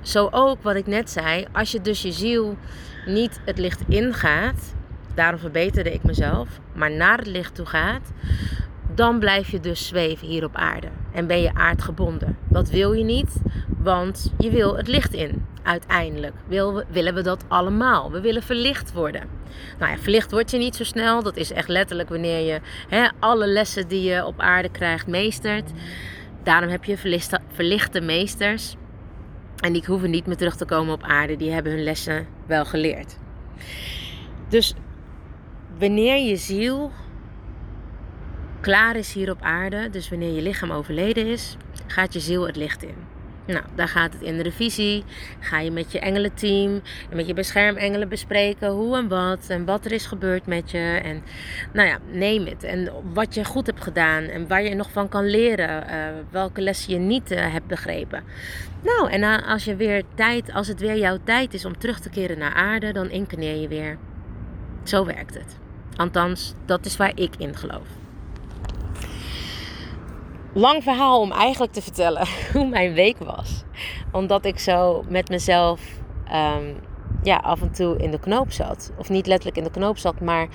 [0.02, 2.58] Zo ook wat ik net zei, als je dus je ziel
[3.06, 4.74] niet het licht ingaat,
[5.16, 8.12] daarom verbeterde ik mezelf, maar naar het licht toe gaat,
[8.96, 12.38] dan blijf je dus zweven hier op aarde en ben je aardgebonden.
[12.50, 13.42] Dat wil je niet,
[13.78, 15.46] want je wil het licht in.
[15.64, 18.12] Uiteindelijk wil, willen we dat allemaal.
[18.12, 19.24] We willen verlicht worden.
[19.80, 21.24] Nou ja, verlicht word je niet zo snel.
[21.24, 25.72] Dat is echt letterlijk wanneer je hè, alle lessen die je op aarde krijgt meestert.
[26.44, 28.76] Daarom heb je verlichte, verlichte meesters.
[29.60, 31.36] En die hoeven niet meer terug te komen op aarde.
[31.36, 33.18] Die hebben hun lessen wel geleerd.
[34.50, 34.74] Dus
[35.78, 36.92] wanneer je ziel
[38.62, 42.56] klaar is hier op aarde, dus wanneer je lichaam overleden is, gaat je ziel het
[42.56, 42.96] licht in.
[43.46, 45.04] Nou, daar gaat het in de revisie.
[45.40, 49.86] Ga je met je engelenteam en met je beschermengelen bespreken hoe en wat en wat
[49.86, 51.00] er is gebeurd met je.
[51.04, 51.24] En
[51.74, 52.64] nou ja, neem het.
[52.64, 55.84] En wat je goed hebt gedaan en waar je nog van kan leren.
[55.84, 55.94] Uh,
[56.30, 58.24] welke lessen je niet uh, hebt begrepen.
[58.82, 62.10] Nou, en als, je weer tijd, als het weer jouw tijd is om terug te
[62.10, 63.98] keren naar aarde, dan incarneer je weer.
[64.84, 65.58] Zo werkt het.
[65.96, 68.01] Althans, dat is waar ik in geloof
[70.54, 73.64] lang verhaal om eigenlijk te vertellen hoe mijn week was.
[74.12, 75.82] Omdat ik zo met mezelf
[76.34, 76.80] um,
[77.24, 78.92] ja, af en toe in de knoop zat.
[78.98, 80.48] Of niet letterlijk in de knoop zat, maar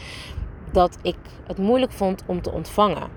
[0.73, 3.09] dat ik het moeilijk vond om te ontvangen.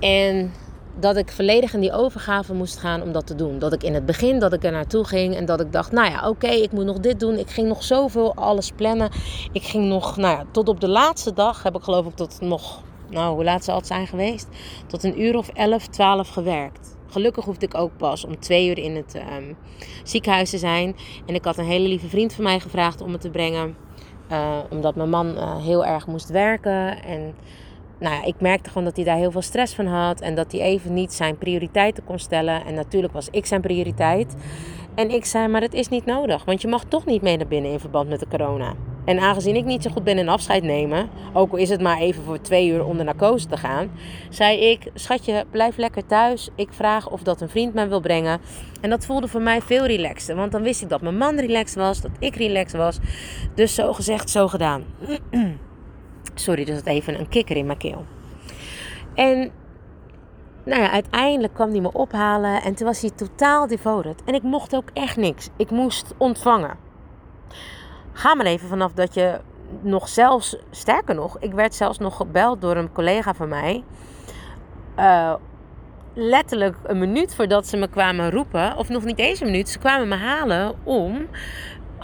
[0.00, 0.52] En
[0.98, 3.58] dat ik volledig in die overgave moest gaan om dat te doen.
[3.58, 6.10] Dat ik in het begin dat ik er naartoe ging en dat ik dacht, nou
[6.10, 7.38] ja, oké, ik moet nog dit doen.
[7.38, 9.10] Ik ging nog zoveel alles plannen.
[9.52, 12.40] Ik ging nog, nou ja, tot op de laatste dag heb ik geloof ik tot
[12.40, 14.48] nog, nou hoe laat zal het zijn geweest?
[14.86, 16.96] Tot een uur of 11, 12 gewerkt.
[17.06, 19.52] Gelukkig hoefde ik ook pas om twee uur in het ehm,
[20.02, 20.96] ziekenhuis te zijn.
[21.26, 23.76] En ik had een hele lieve vriend van mij gevraagd om het te brengen.
[24.32, 27.02] Uh, omdat mijn man uh, heel erg moest werken.
[27.02, 27.34] En
[27.98, 30.20] nou ja, ik merkte gewoon dat hij daar heel veel stress van had.
[30.20, 32.64] En dat hij even niet zijn prioriteiten kon stellen.
[32.64, 34.36] En natuurlijk was ik zijn prioriteit.
[34.94, 36.44] En ik zei, maar dat is niet nodig.
[36.44, 38.74] Want je mag toch niet mee naar binnen in verband met de corona.
[39.04, 41.98] En aangezien ik niet zo goed ben in afscheid nemen, ook al is het maar
[41.98, 43.90] even voor twee uur onder narcose te gaan,
[44.30, 46.48] zei ik: Schatje, blijf lekker thuis.
[46.54, 48.40] Ik vraag of dat een vriend mij wil brengen.
[48.80, 51.76] En dat voelde voor mij veel relaxter, want dan wist ik dat mijn man relaxed
[51.76, 52.98] was, dat ik relaxed was.
[53.54, 54.84] Dus zo gezegd, zo gedaan.
[56.34, 58.04] Sorry, dus het even een kikker in mijn keel.
[59.14, 59.50] En
[60.64, 64.22] nou ja, uiteindelijk kwam hij me ophalen en toen was hij totaal devoted.
[64.24, 65.48] En ik mocht ook echt niks.
[65.56, 66.76] Ik moest ontvangen.
[68.12, 69.40] Ga maar even vanaf dat je
[69.80, 73.84] nog zelfs, sterker nog, ik werd zelfs nog gebeld door een collega van mij.
[74.98, 75.34] Uh,
[76.14, 79.78] letterlijk een minuut voordat ze me kwamen roepen, of nog niet eens een minuut, ze
[79.78, 81.26] kwamen me halen om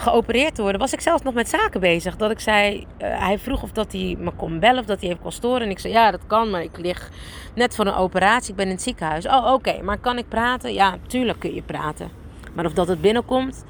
[0.01, 2.17] geopereerd te worden, was ik zelfs nog met zaken bezig.
[2.17, 5.09] Dat ik zei, uh, hij vroeg of dat hij me kon bellen of dat hij
[5.09, 5.63] even kon storen.
[5.63, 7.11] En ik zei, ja, dat kan, maar ik lig
[7.55, 8.51] net voor een operatie.
[8.51, 9.27] Ik ben in het ziekenhuis.
[9.27, 10.73] Oh, oké, maar kan ik praten?
[10.73, 12.11] Ja, tuurlijk kun je praten.
[12.55, 13.65] Maar of dat het binnenkomt,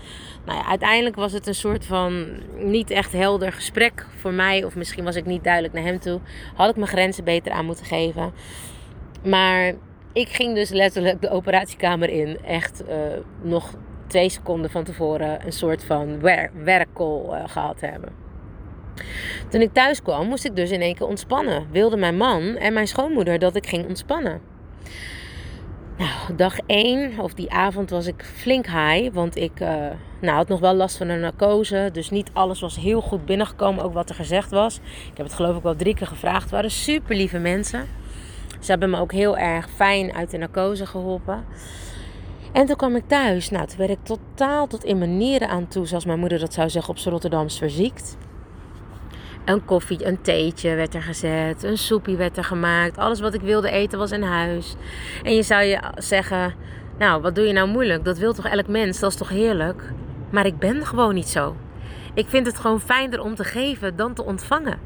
[0.44, 4.64] nou ja, uiteindelijk was het een soort van niet echt helder gesprek voor mij.
[4.64, 6.20] Of misschien was ik niet duidelijk naar hem toe.
[6.54, 8.32] Had ik mijn grenzen beter aan moeten geven.
[9.24, 9.72] Maar
[10.12, 12.38] ik ging dus letterlijk de operatiekamer in.
[12.44, 12.96] Echt uh,
[13.42, 13.74] nog
[14.10, 18.08] twee seconden van tevoren een soort van wer uh, gehad hebben.
[19.48, 21.66] Toen ik thuis kwam, moest ik dus in één keer ontspannen.
[21.70, 24.40] Wilde mijn man en mijn schoonmoeder dat ik ging ontspannen.
[25.98, 29.12] Nou, dag 1 of die avond was ik flink high.
[29.12, 29.68] Want ik uh,
[30.20, 31.88] nou, had nog wel last van een narcose.
[31.92, 34.76] Dus niet alles was heel goed binnengekomen, ook wat er gezegd was.
[35.10, 36.42] Ik heb het geloof ik wel drie keer gevraagd.
[36.42, 37.86] Het waren super lieve mensen.
[38.60, 41.44] Ze hebben me ook heel erg fijn uit de narcose geholpen.
[42.52, 43.50] En toen kwam ik thuis.
[43.50, 46.52] Nou, toen werd ik totaal tot in mijn nieren aan toe, zoals mijn moeder dat
[46.52, 48.16] zou zeggen, op z'n Rotterdams verziekt.
[49.44, 52.98] Een koffie, een theetje werd er gezet, een soepie werd er gemaakt.
[52.98, 54.74] Alles wat ik wilde eten was in huis.
[55.22, 56.54] En je zou je zeggen,
[56.98, 58.04] nou, wat doe je nou moeilijk?
[58.04, 59.92] Dat wil toch elk mens, dat is toch heerlijk?
[60.30, 61.56] Maar ik ben gewoon niet zo.
[62.14, 64.78] Ik vind het gewoon fijner om te geven dan te ontvangen.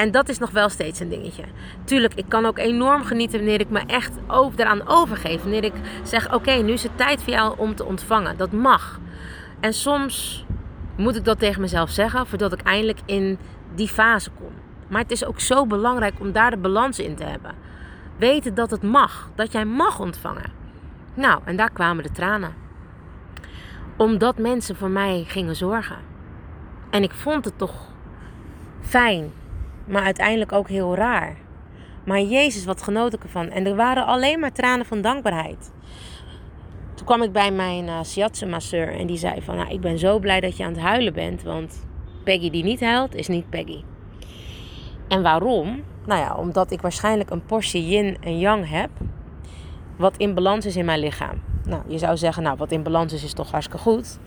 [0.00, 1.44] En dat is nog wel steeds een dingetje.
[1.84, 4.12] Tuurlijk, ik kan ook enorm genieten wanneer ik me echt
[4.56, 5.42] eraan overgeef.
[5.42, 8.36] Wanneer ik zeg, oké, nu is het tijd voor jou om te ontvangen.
[8.36, 9.00] Dat mag.
[9.60, 10.44] En soms
[10.96, 13.38] moet ik dat tegen mezelf zeggen, voordat ik eindelijk in
[13.74, 14.52] die fase kom.
[14.88, 17.54] Maar het is ook zo belangrijk om daar de balans in te hebben.
[18.16, 20.52] Weten dat het mag, dat jij mag ontvangen.
[21.14, 22.54] Nou, en daar kwamen de tranen.
[23.96, 25.98] Omdat mensen voor mij gingen zorgen.
[26.90, 27.88] En ik vond het toch
[28.80, 29.32] fijn
[29.90, 31.36] maar uiteindelijk ook heel raar.
[32.04, 33.50] Maar Jezus, wat genoot ik ervan.
[33.50, 35.72] En er waren alleen maar tranen van dankbaarheid.
[36.94, 39.56] Toen kwam ik bij mijn uh, shiatsu-masseur en die zei van...
[39.56, 41.86] Nou, ik ben zo blij dat je aan het huilen bent, want
[42.24, 43.82] Peggy die niet huilt, is niet Peggy.
[45.08, 45.82] En waarom?
[46.06, 48.90] Nou ja, omdat ik waarschijnlijk een portie yin en yang heb...
[49.96, 51.42] wat in balans is in mijn lichaam.
[51.64, 54.18] Nou, je zou zeggen, nou, wat in balans is, is toch hartstikke goed.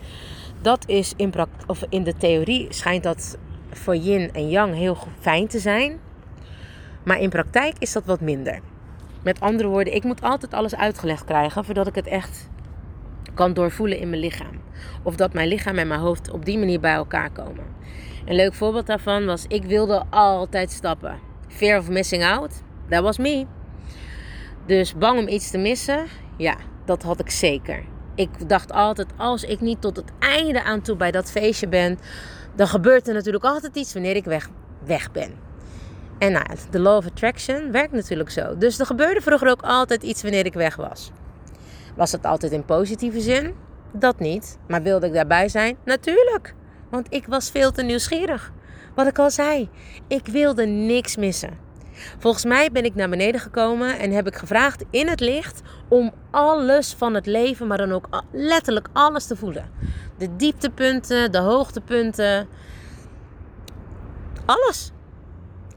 [0.61, 1.33] Dat is in,
[1.67, 3.37] of in de theorie schijnt dat
[3.77, 5.99] voor yin en yang heel fijn te zijn.
[7.03, 8.59] Maar in praktijk is dat wat minder.
[9.23, 12.49] Met andere woorden, ik moet altijd alles uitgelegd krijgen voordat ik het echt
[13.33, 14.61] kan doorvoelen in mijn lichaam.
[15.03, 17.63] Of dat mijn lichaam en mijn hoofd op die manier bij elkaar komen.
[18.25, 21.19] Een leuk voorbeeld daarvan was: ik wilde altijd stappen.
[21.47, 23.45] Fear of missing out, that was me.
[24.65, 26.05] Dus bang om iets te missen,
[26.37, 26.55] ja,
[26.85, 27.83] dat had ik zeker.
[28.15, 31.99] Ik dacht altijd: als ik niet tot het einde aan toe bij dat feestje ben,
[32.55, 34.49] dan gebeurt er natuurlijk altijd iets wanneer ik weg,
[34.85, 35.31] weg ben.
[36.17, 38.57] En nou, de law of attraction werkt natuurlijk zo.
[38.57, 41.11] Dus er gebeurde vroeger ook altijd iets wanneer ik weg was.
[41.95, 43.53] Was het altijd in positieve zin?
[43.91, 44.57] Dat niet.
[44.67, 45.77] Maar wilde ik daarbij zijn?
[45.85, 46.55] Natuurlijk.
[46.89, 48.51] Want ik was veel te nieuwsgierig.
[48.95, 49.69] Wat ik al zei,
[50.07, 51.57] ik wilde niks missen.
[52.17, 56.11] Volgens mij ben ik naar beneden gekomen en heb ik gevraagd in het licht om
[56.31, 59.69] alles van het leven, maar dan ook letterlijk alles te voelen.
[60.17, 62.47] De dieptepunten, de hoogtepunten,
[64.45, 64.91] alles.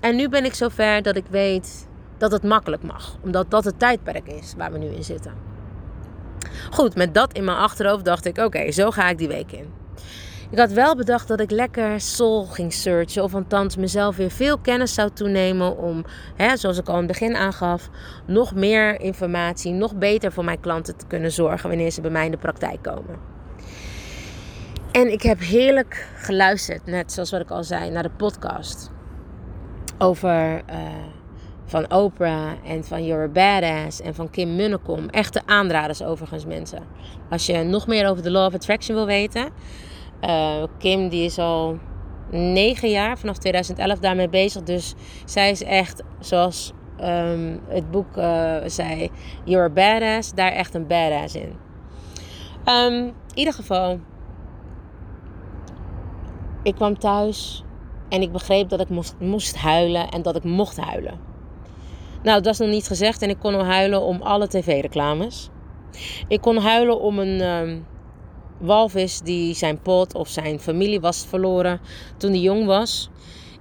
[0.01, 3.79] En nu ben ik zover dat ik weet dat het makkelijk mag, omdat dat het
[3.79, 5.33] tijdperk is waar we nu in zitten.
[6.71, 9.73] Goed, met dat in mijn achterhoofd dacht ik: oké, zo ga ik die week in.
[10.51, 13.23] Ik had wel bedacht dat ik lekker soul ging searchen.
[13.23, 15.79] Of althans mezelf weer veel kennis zou toenemen.
[15.79, 16.05] Om,
[16.37, 17.89] hè, zoals ik al in het begin aangaf,
[18.27, 22.25] nog meer informatie, nog beter voor mijn klanten te kunnen zorgen wanneer ze bij mij
[22.25, 23.17] in de praktijk komen.
[24.93, 28.91] En ik heb heerlijk geluisterd, net zoals wat ik al zei, naar de podcast.
[29.99, 30.79] Over uh,
[31.65, 35.09] van Oprah en van You're Badass en van Kim Munnekom.
[35.09, 36.83] Echte aanraders overigens mensen.
[37.31, 39.49] Als je nog meer over de Law of Attraction wil weten.
[40.25, 41.79] Uh, Kim die is al
[42.31, 44.63] negen jaar, vanaf 2011 daarmee bezig.
[44.63, 49.11] Dus zij is echt, zoals um, het boek uh, zei,
[49.45, 51.53] You're a Badass, daar echt een badass in.
[52.65, 54.01] Um, in ieder geval,
[56.63, 57.65] ik kwam thuis
[58.09, 61.19] en ik begreep dat ik moest, moest huilen en dat ik mocht huilen.
[62.23, 65.51] Nou, dat is nog niet gezegd en ik kon al huilen om alle tv-reclames.
[66.29, 67.87] Ik kon huilen om een um,
[68.59, 71.81] walvis die zijn pot of zijn familie was verloren
[72.17, 73.11] toen hij jong was.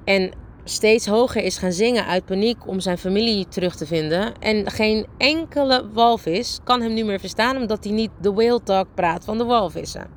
[0.03, 0.31] En
[0.63, 4.33] steeds hoger is gaan zingen uit paniek om zijn familie terug te vinden.
[4.39, 8.87] En geen enkele walvis kan hem nu meer verstaan omdat hij niet de whale talk
[8.93, 10.07] praat van de walvissen.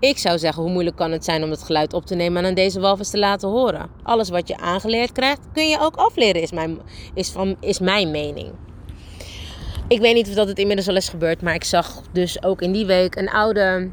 [0.00, 2.48] Ik zou zeggen, hoe moeilijk kan het zijn om het geluid op te nemen en
[2.48, 3.90] aan deze walvis te laten horen?
[4.02, 6.78] Alles wat je aangeleerd krijgt, kun je ook afleren, is mijn,
[7.14, 8.52] is van, is mijn mening.
[9.88, 12.62] Ik weet niet of dat het inmiddels al is gebeurd, maar ik zag dus ook
[12.62, 13.90] in die week een oude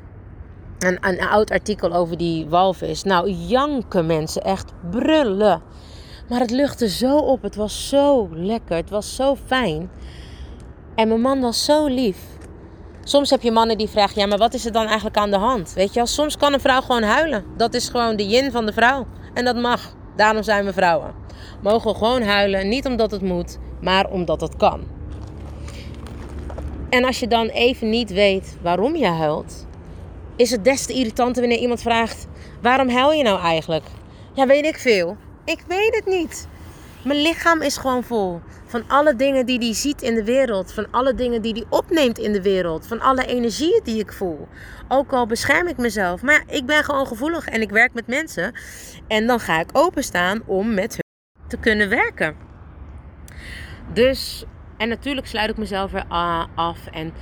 [0.80, 3.04] een, een oud artikel over die walvis.
[3.04, 5.62] Nou, janken mensen, echt brullen.
[6.30, 7.42] Maar het luchtte zo op.
[7.42, 8.76] Het was zo lekker.
[8.76, 9.90] Het was zo fijn.
[10.96, 12.18] En mijn man was zo lief.
[13.04, 15.38] Soms heb je mannen die vragen: ja, maar wat is er dan eigenlijk aan de
[15.38, 15.74] hand?
[15.74, 17.46] Weet je soms kan een vrouw gewoon huilen.
[17.58, 19.08] Dat is gewoon de yin van de vrouw.
[19.34, 19.94] En dat mag.
[20.16, 21.14] Daarom zijn we vrouwen.
[21.62, 22.70] Mogen gewoon huilen.
[22.70, 24.84] Niet omdat het moet, maar omdat het kan.
[26.90, 29.68] En als je dan even niet weet waarom je huilt,
[30.40, 32.28] is het des te irritanter wanneer iemand vraagt:
[32.62, 33.86] waarom huil je nou eigenlijk?
[34.34, 35.18] Ja, weet ik veel.
[35.46, 36.48] Ik weet het niet.
[37.04, 38.42] Mijn lichaam is gewoon vol.
[38.66, 40.74] Van alle dingen die hij ziet in de wereld.
[40.74, 42.88] Van alle dingen die hij opneemt in de wereld.
[42.88, 44.48] Van alle energieën die ik voel.
[44.88, 46.22] Ook al bescherm ik mezelf.
[46.22, 48.54] Maar ik ben gewoon gevoelig en ik werk met mensen.
[49.08, 52.36] En dan ga ik openstaan om met hun te kunnen werken.
[53.94, 54.46] Dus,
[54.78, 56.06] en natuurlijk sluit ik mezelf weer
[56.56, 56.78] af.
[56.92, 57.14] En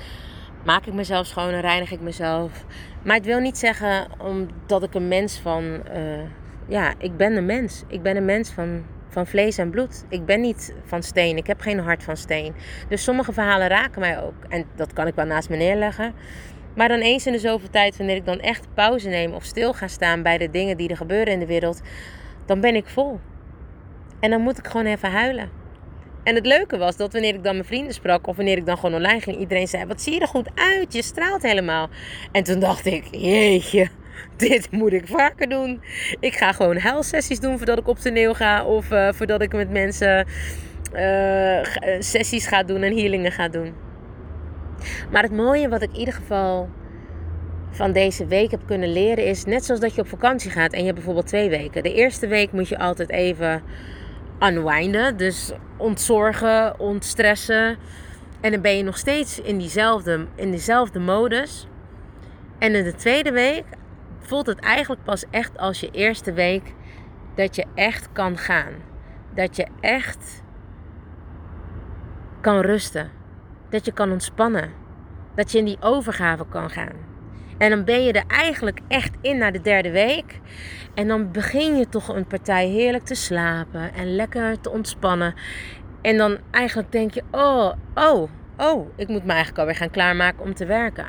[0.66, 2.66] maak ik mezelf schoon en reinig ik mezelf.
[3.04, 5.64] Maar het wil niet zeggen omdat ik een mens van.
[5.64, 6.22] Uh,
[6.68, 7.84] ja, ik ben een mens.
[7.88, 10.06] Ik ben een mens van, van vlees en bloed.
[10.10, 11.38] Ik ben niet van steen.
[11.38, 12.56] Ik heb geen hart van steen.
[12.90, 14.44] Dus sommige verhalen raken mij ook.
[14.50, 16.14] En dat kan ik wel naast me neerleggen.
[16.78, 19.74] Maar dan eens in de zoveel tijd, wanneer ik dan echt pauze neem of stil
[19.74, 21.82] ga staan bij de dingen die er gebeuren in de wereld,
[22.46, 23.20] dan ben ik vol.
[24.20, 25.50] En dan moet ik gewoon even huilen.
[26.28, 28.78] En het leuke was dat wanneer ik dan mijn vrienden sprak of wanneer ik dan
[28.78, 30.94] gewoon online ging, iedereen zei: Wat zie je er goed uit?
[30.94, 31.90] Je straalt helemaal.
[32.32, 33.88] En toen dacht ik: Jeetje,
[34.38, 35.82] dit moet ik vaker doen.
[36.20, 38.66] Ik ga gewoon huilsessies doen voordat ik op toneel ga.
[38.66, 40.28] Of uh, voordat ik met mensen
[40.94, 41.64] uh,
[42.00, 43.74] sessies ga doen en healingen ga doen.
[45.12, 46.70] Maar het mooie wat ik in ieder geval
[47.72, 49.46] van deze week heb kunnen leren is...
[49.46, 51.84] Net zoals dat je op vakantie gaat en je hebt bijvoorbeeld twee weken.
[51.84, 53.64] De eerste week moet je altijd even
[54.40, 55.18] unwinden.
[55.18, 57.78] Dus ontzorgen, ontstressen.
[58.42, 61.68] En dan ben je nog steeds in diezelfde, in diezelfde modus.
[62.60, 63.66] En in de tweede week
[64.20, 66.74] voelt het eigenlijk pas echt als je eerste week
[67.36, 68.74] dat je echt kan gaan.
[69.34, 70.44] Dat je echt
[72.42, 73.12] kan rusten.
[73.70, 74.72] Dat je kan ontspannen.
[75.36, 77.17] Dat je in die overgave kan gaan.
[77.58, 80.40] En dan ben je er eigenlijk echt in naar de derde week.
[80.94, 85.34] En dan begin je toch een partij heerlijk te slapen en lekker te ontspannen.
[86.02, 90.44] En dan eigenlijk denk je: oh, oh, oh, ik moet me eigenlijk alweer gaan klaarmaken
[90.44, 91.06] om te werken.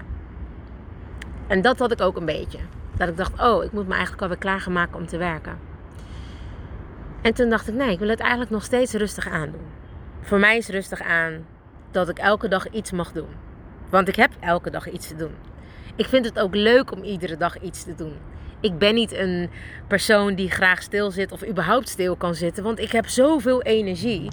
[1.46, 2.58] En dat had ik ook een beetje.
[2.96, 5.58] Dat ik dacht, oh, ik moet me eigenlijk alweer klaar om te werken.
[7.22, 9.66] En toen dacht ik, nee, ik wil het eigenlijk nog steeds rustig aandoen.
[10.20, 11.46] Voor mij is rustig aan
[11.90, 13.28] dat ik elke dag iets mag doen.
[13.90, 15.34] Want ik heb elke dag iets te doen.
[15.98, 18.12] Ik vind het ook leuk om iedere dag iets te doen.
[18.60, 19.50] Ik ben niet een
[19.86, 24.28] persoon die graag stil zit of überhaupt stil kan zitten, want ik heb zoveel energie.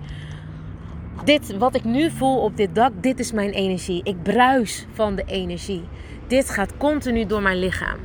[1.23, 4.01] Dit, wat ik nu voel op dit dak, dit is mijn energie.
[4.03, 5.83] Ik bruis van de energie.
[6.27, 7.97] Dit gaat continu door mijn lichaam.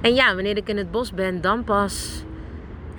[0.00, 2.24] En ja, wanneer ik in het bos ben, dan pas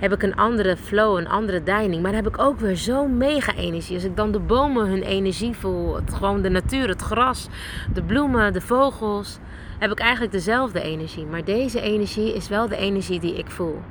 [0.00, 2.02] heb ik een andere flow, een andere deining.
[2.02, 3.94] Maar heb ik ook weer zo'n mega energie.
[3.94, 7.48] Als ik dan de bomen hun energie voel, gewoon de natuur, het gras,
[7.92, 9.38] de bloemen, de vogels,
[9.78, 11.26] heb ik eigenlijk dezelfde energie.
[11.26, 13.82] Maar deze energie is wel de energie die ik voel.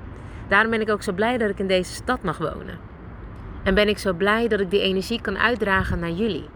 [0.47, 2.79] Daarom ben ik ook zo blij dat ik in deze stad mag wonen.
[3.63, 6.49] En ben ik zo blij dat ik die energie kan uitdragen naar jullie.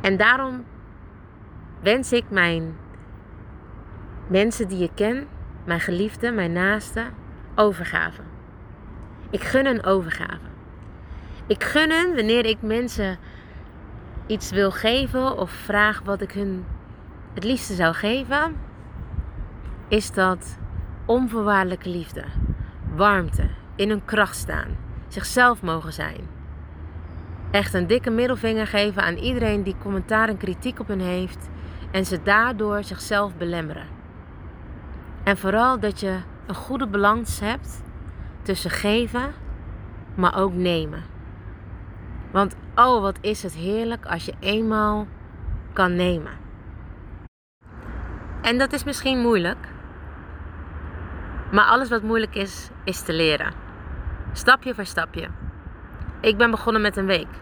[0.00, 0.64] En daarom
[1.82, 2.76] wens ik mijn
[4.26, 5.26] mensen die ik ken,
[5.68, 7.06] mijn geliefden, mijn naasten,
[7.54, 8.22] overgave.
[9.30, 10.46] Ik gun een overgave.
[11.46, 13.18] Ik gun wanneer ik mensen
[14.26, 16.64] iets wil geven of vraag wat ik hun
[17.34, 18.56] het liefste zou geven,
[19.88, 20.58] is dat
[21.06, 22.24] onvoorwaardelijke liefde,
[22.94, 24.76] warmte, in hun kracht staan,
[25.08, 26.20] zichzelf mogen zijn.
[27.50, 31.48] Echt een dikke middelvinger geven aan iedereen die commentaar en kritiek op hen heeft
[31.90, 33.97] en ze daardoor zichzelf belemmeren.
[35.28, 37.82] En vooral dat je een goede balans hebt
[38.42, 39.32] tussen geven,
[40.14, 41.02] maar ook nemen.
[42.30, 45.06] Want oh, wat is het heerlijk als je eenmaal
[45.72, 46.32] kan nemen.
[48.42, 49.68] En dat is misschien moeilijk.
[51.52, 53.52] Maar alles wat moeilijk is, is te leren.
[54.32, 55.28] Stapje voor stapje.
[56.20, 57.40] Ik ben begonnen met een week.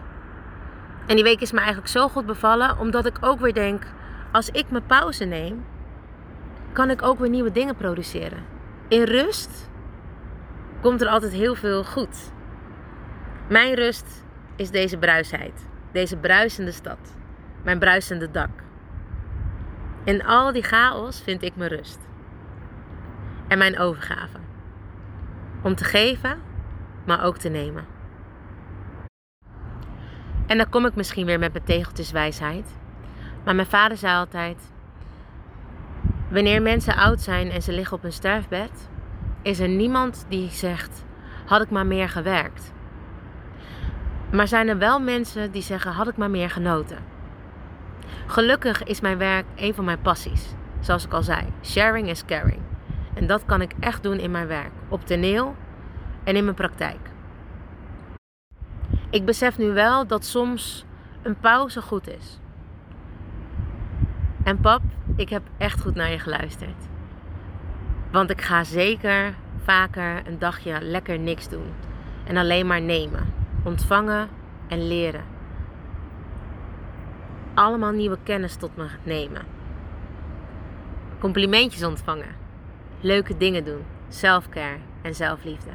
[1.05, 3.83] En die week is me eigenlijk zo goed bevallen, omdat ik ook weer denk:
[4.31, 5.65] als ik mijn pauze neem,
[6.77, 8.45] kan ik ook weer nieuwe dingen produceren.
[8.87, 9.69] In rust
[10.81, 12.31] komt er altijd heel veel goed.
[13.49, 14.23] Mijn rust
[14.55, 16.97] is deze bruisheid, deze bruisende stad,
[17.63, 18.49] mijn bruisende dak.
[20.03, 21.99] In al die chaos vind ik mijn rust
[23.47, 24.37] en mijn overgave.
[25.63, 26.41] Om te geven,
[27.05, 27.85] maar ook te nemen.
[30.47, 32.77] En dan kom ik misschien weer met mijn tegeltjeswijsheid.
[33.43, 34.75] Maar mijn vader zei altijd:
[36.29, 38.89] Wanneer mensen oud zijn en ze liggen op een sterfbed,
[39.41, 41.03] is er niemand die zegt:
[41.45, 42.73] Had ik maar meer gewerkt.
[44.31, 46.97] Maar zijn er wel mensen die zeggen: Had ik maar meer genoten.
[48.25, 50.55] Gelukkig is mijn werk een van mijn passies.
[50.79, 52.61] Zoals ik al zei: sharing is caring.
[53.13, 55.55] En dat kan ik echt doen in mijn werk, op toneel
[56.23, 57.09] en in mijn praktijk.
[59.09, 60.85] Ik besef nu wel dat soms
[61.21, 62.39] een pauze goed is.
[64.47, 64.81] En pap,
[65.15, 66.83] ik heb echt goed naar je geluisterd.
[68.11, 69.33] Want ik ga zeker
[69.63, 71.73] vaker een dagje lekker niks doen.
[72.23, 73.33] En alleen maar nemen,
[73.63, 74.29] ontvangen
[74.67, 75.23] en leren.
[77.53, 79.41] Allemaal nieuwe kennis tot me nemen.
[81.19, 82.35] Complimentjes ontvangen.
[82.99, 83.83] Leuke dingen doen.
[84.09, 85.71] Selfcare en zelfliefde.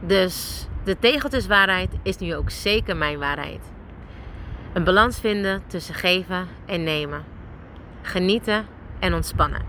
[0.00, 3.72] Dus de tegeltjeswaarheid is nu ook zeker mijn waarheid.
[4.72, 7.31] Een balans vinden tussen geven en nemen.
[8.02, 8.66] Genieten
[8.98, 9.62] en ontspannen.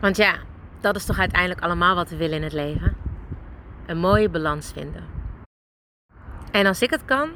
[0.00, 0.34] Want ja,
[0.80, 2.96] dat is toch uiteindelijk allemaal wat we willen in het leven.
[3.86, 5.04] Een mooie balans vinden.
[6.50, 7.30] En als ik het kan,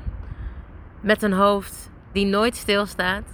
[1.01, 3.29] met een hoofd die nooit stilstaat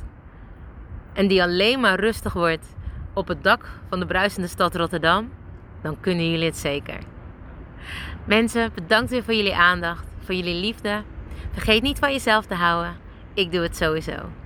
[1.12, 2.76] en die alleen maar rustig wordt
[3.12, 5.32] op het dak van de bruisende stad Rotterdam,
[5.82, 6.98] dan kunnen jullie het zeker.
[8.24, 11.02] Mensen, bedankt weer voor jullie aandacht, voor jullie liefde.
[11.52, 12.96] Vergeet niet van jezelf te houden.
[13.34, 14.41] Ik doe het sowieso.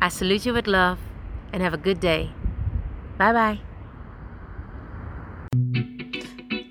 [0.00, 0.98] I salute you with love
[1.52, 2.30] and have a good day.
[3.18, 3.65] Bye bye.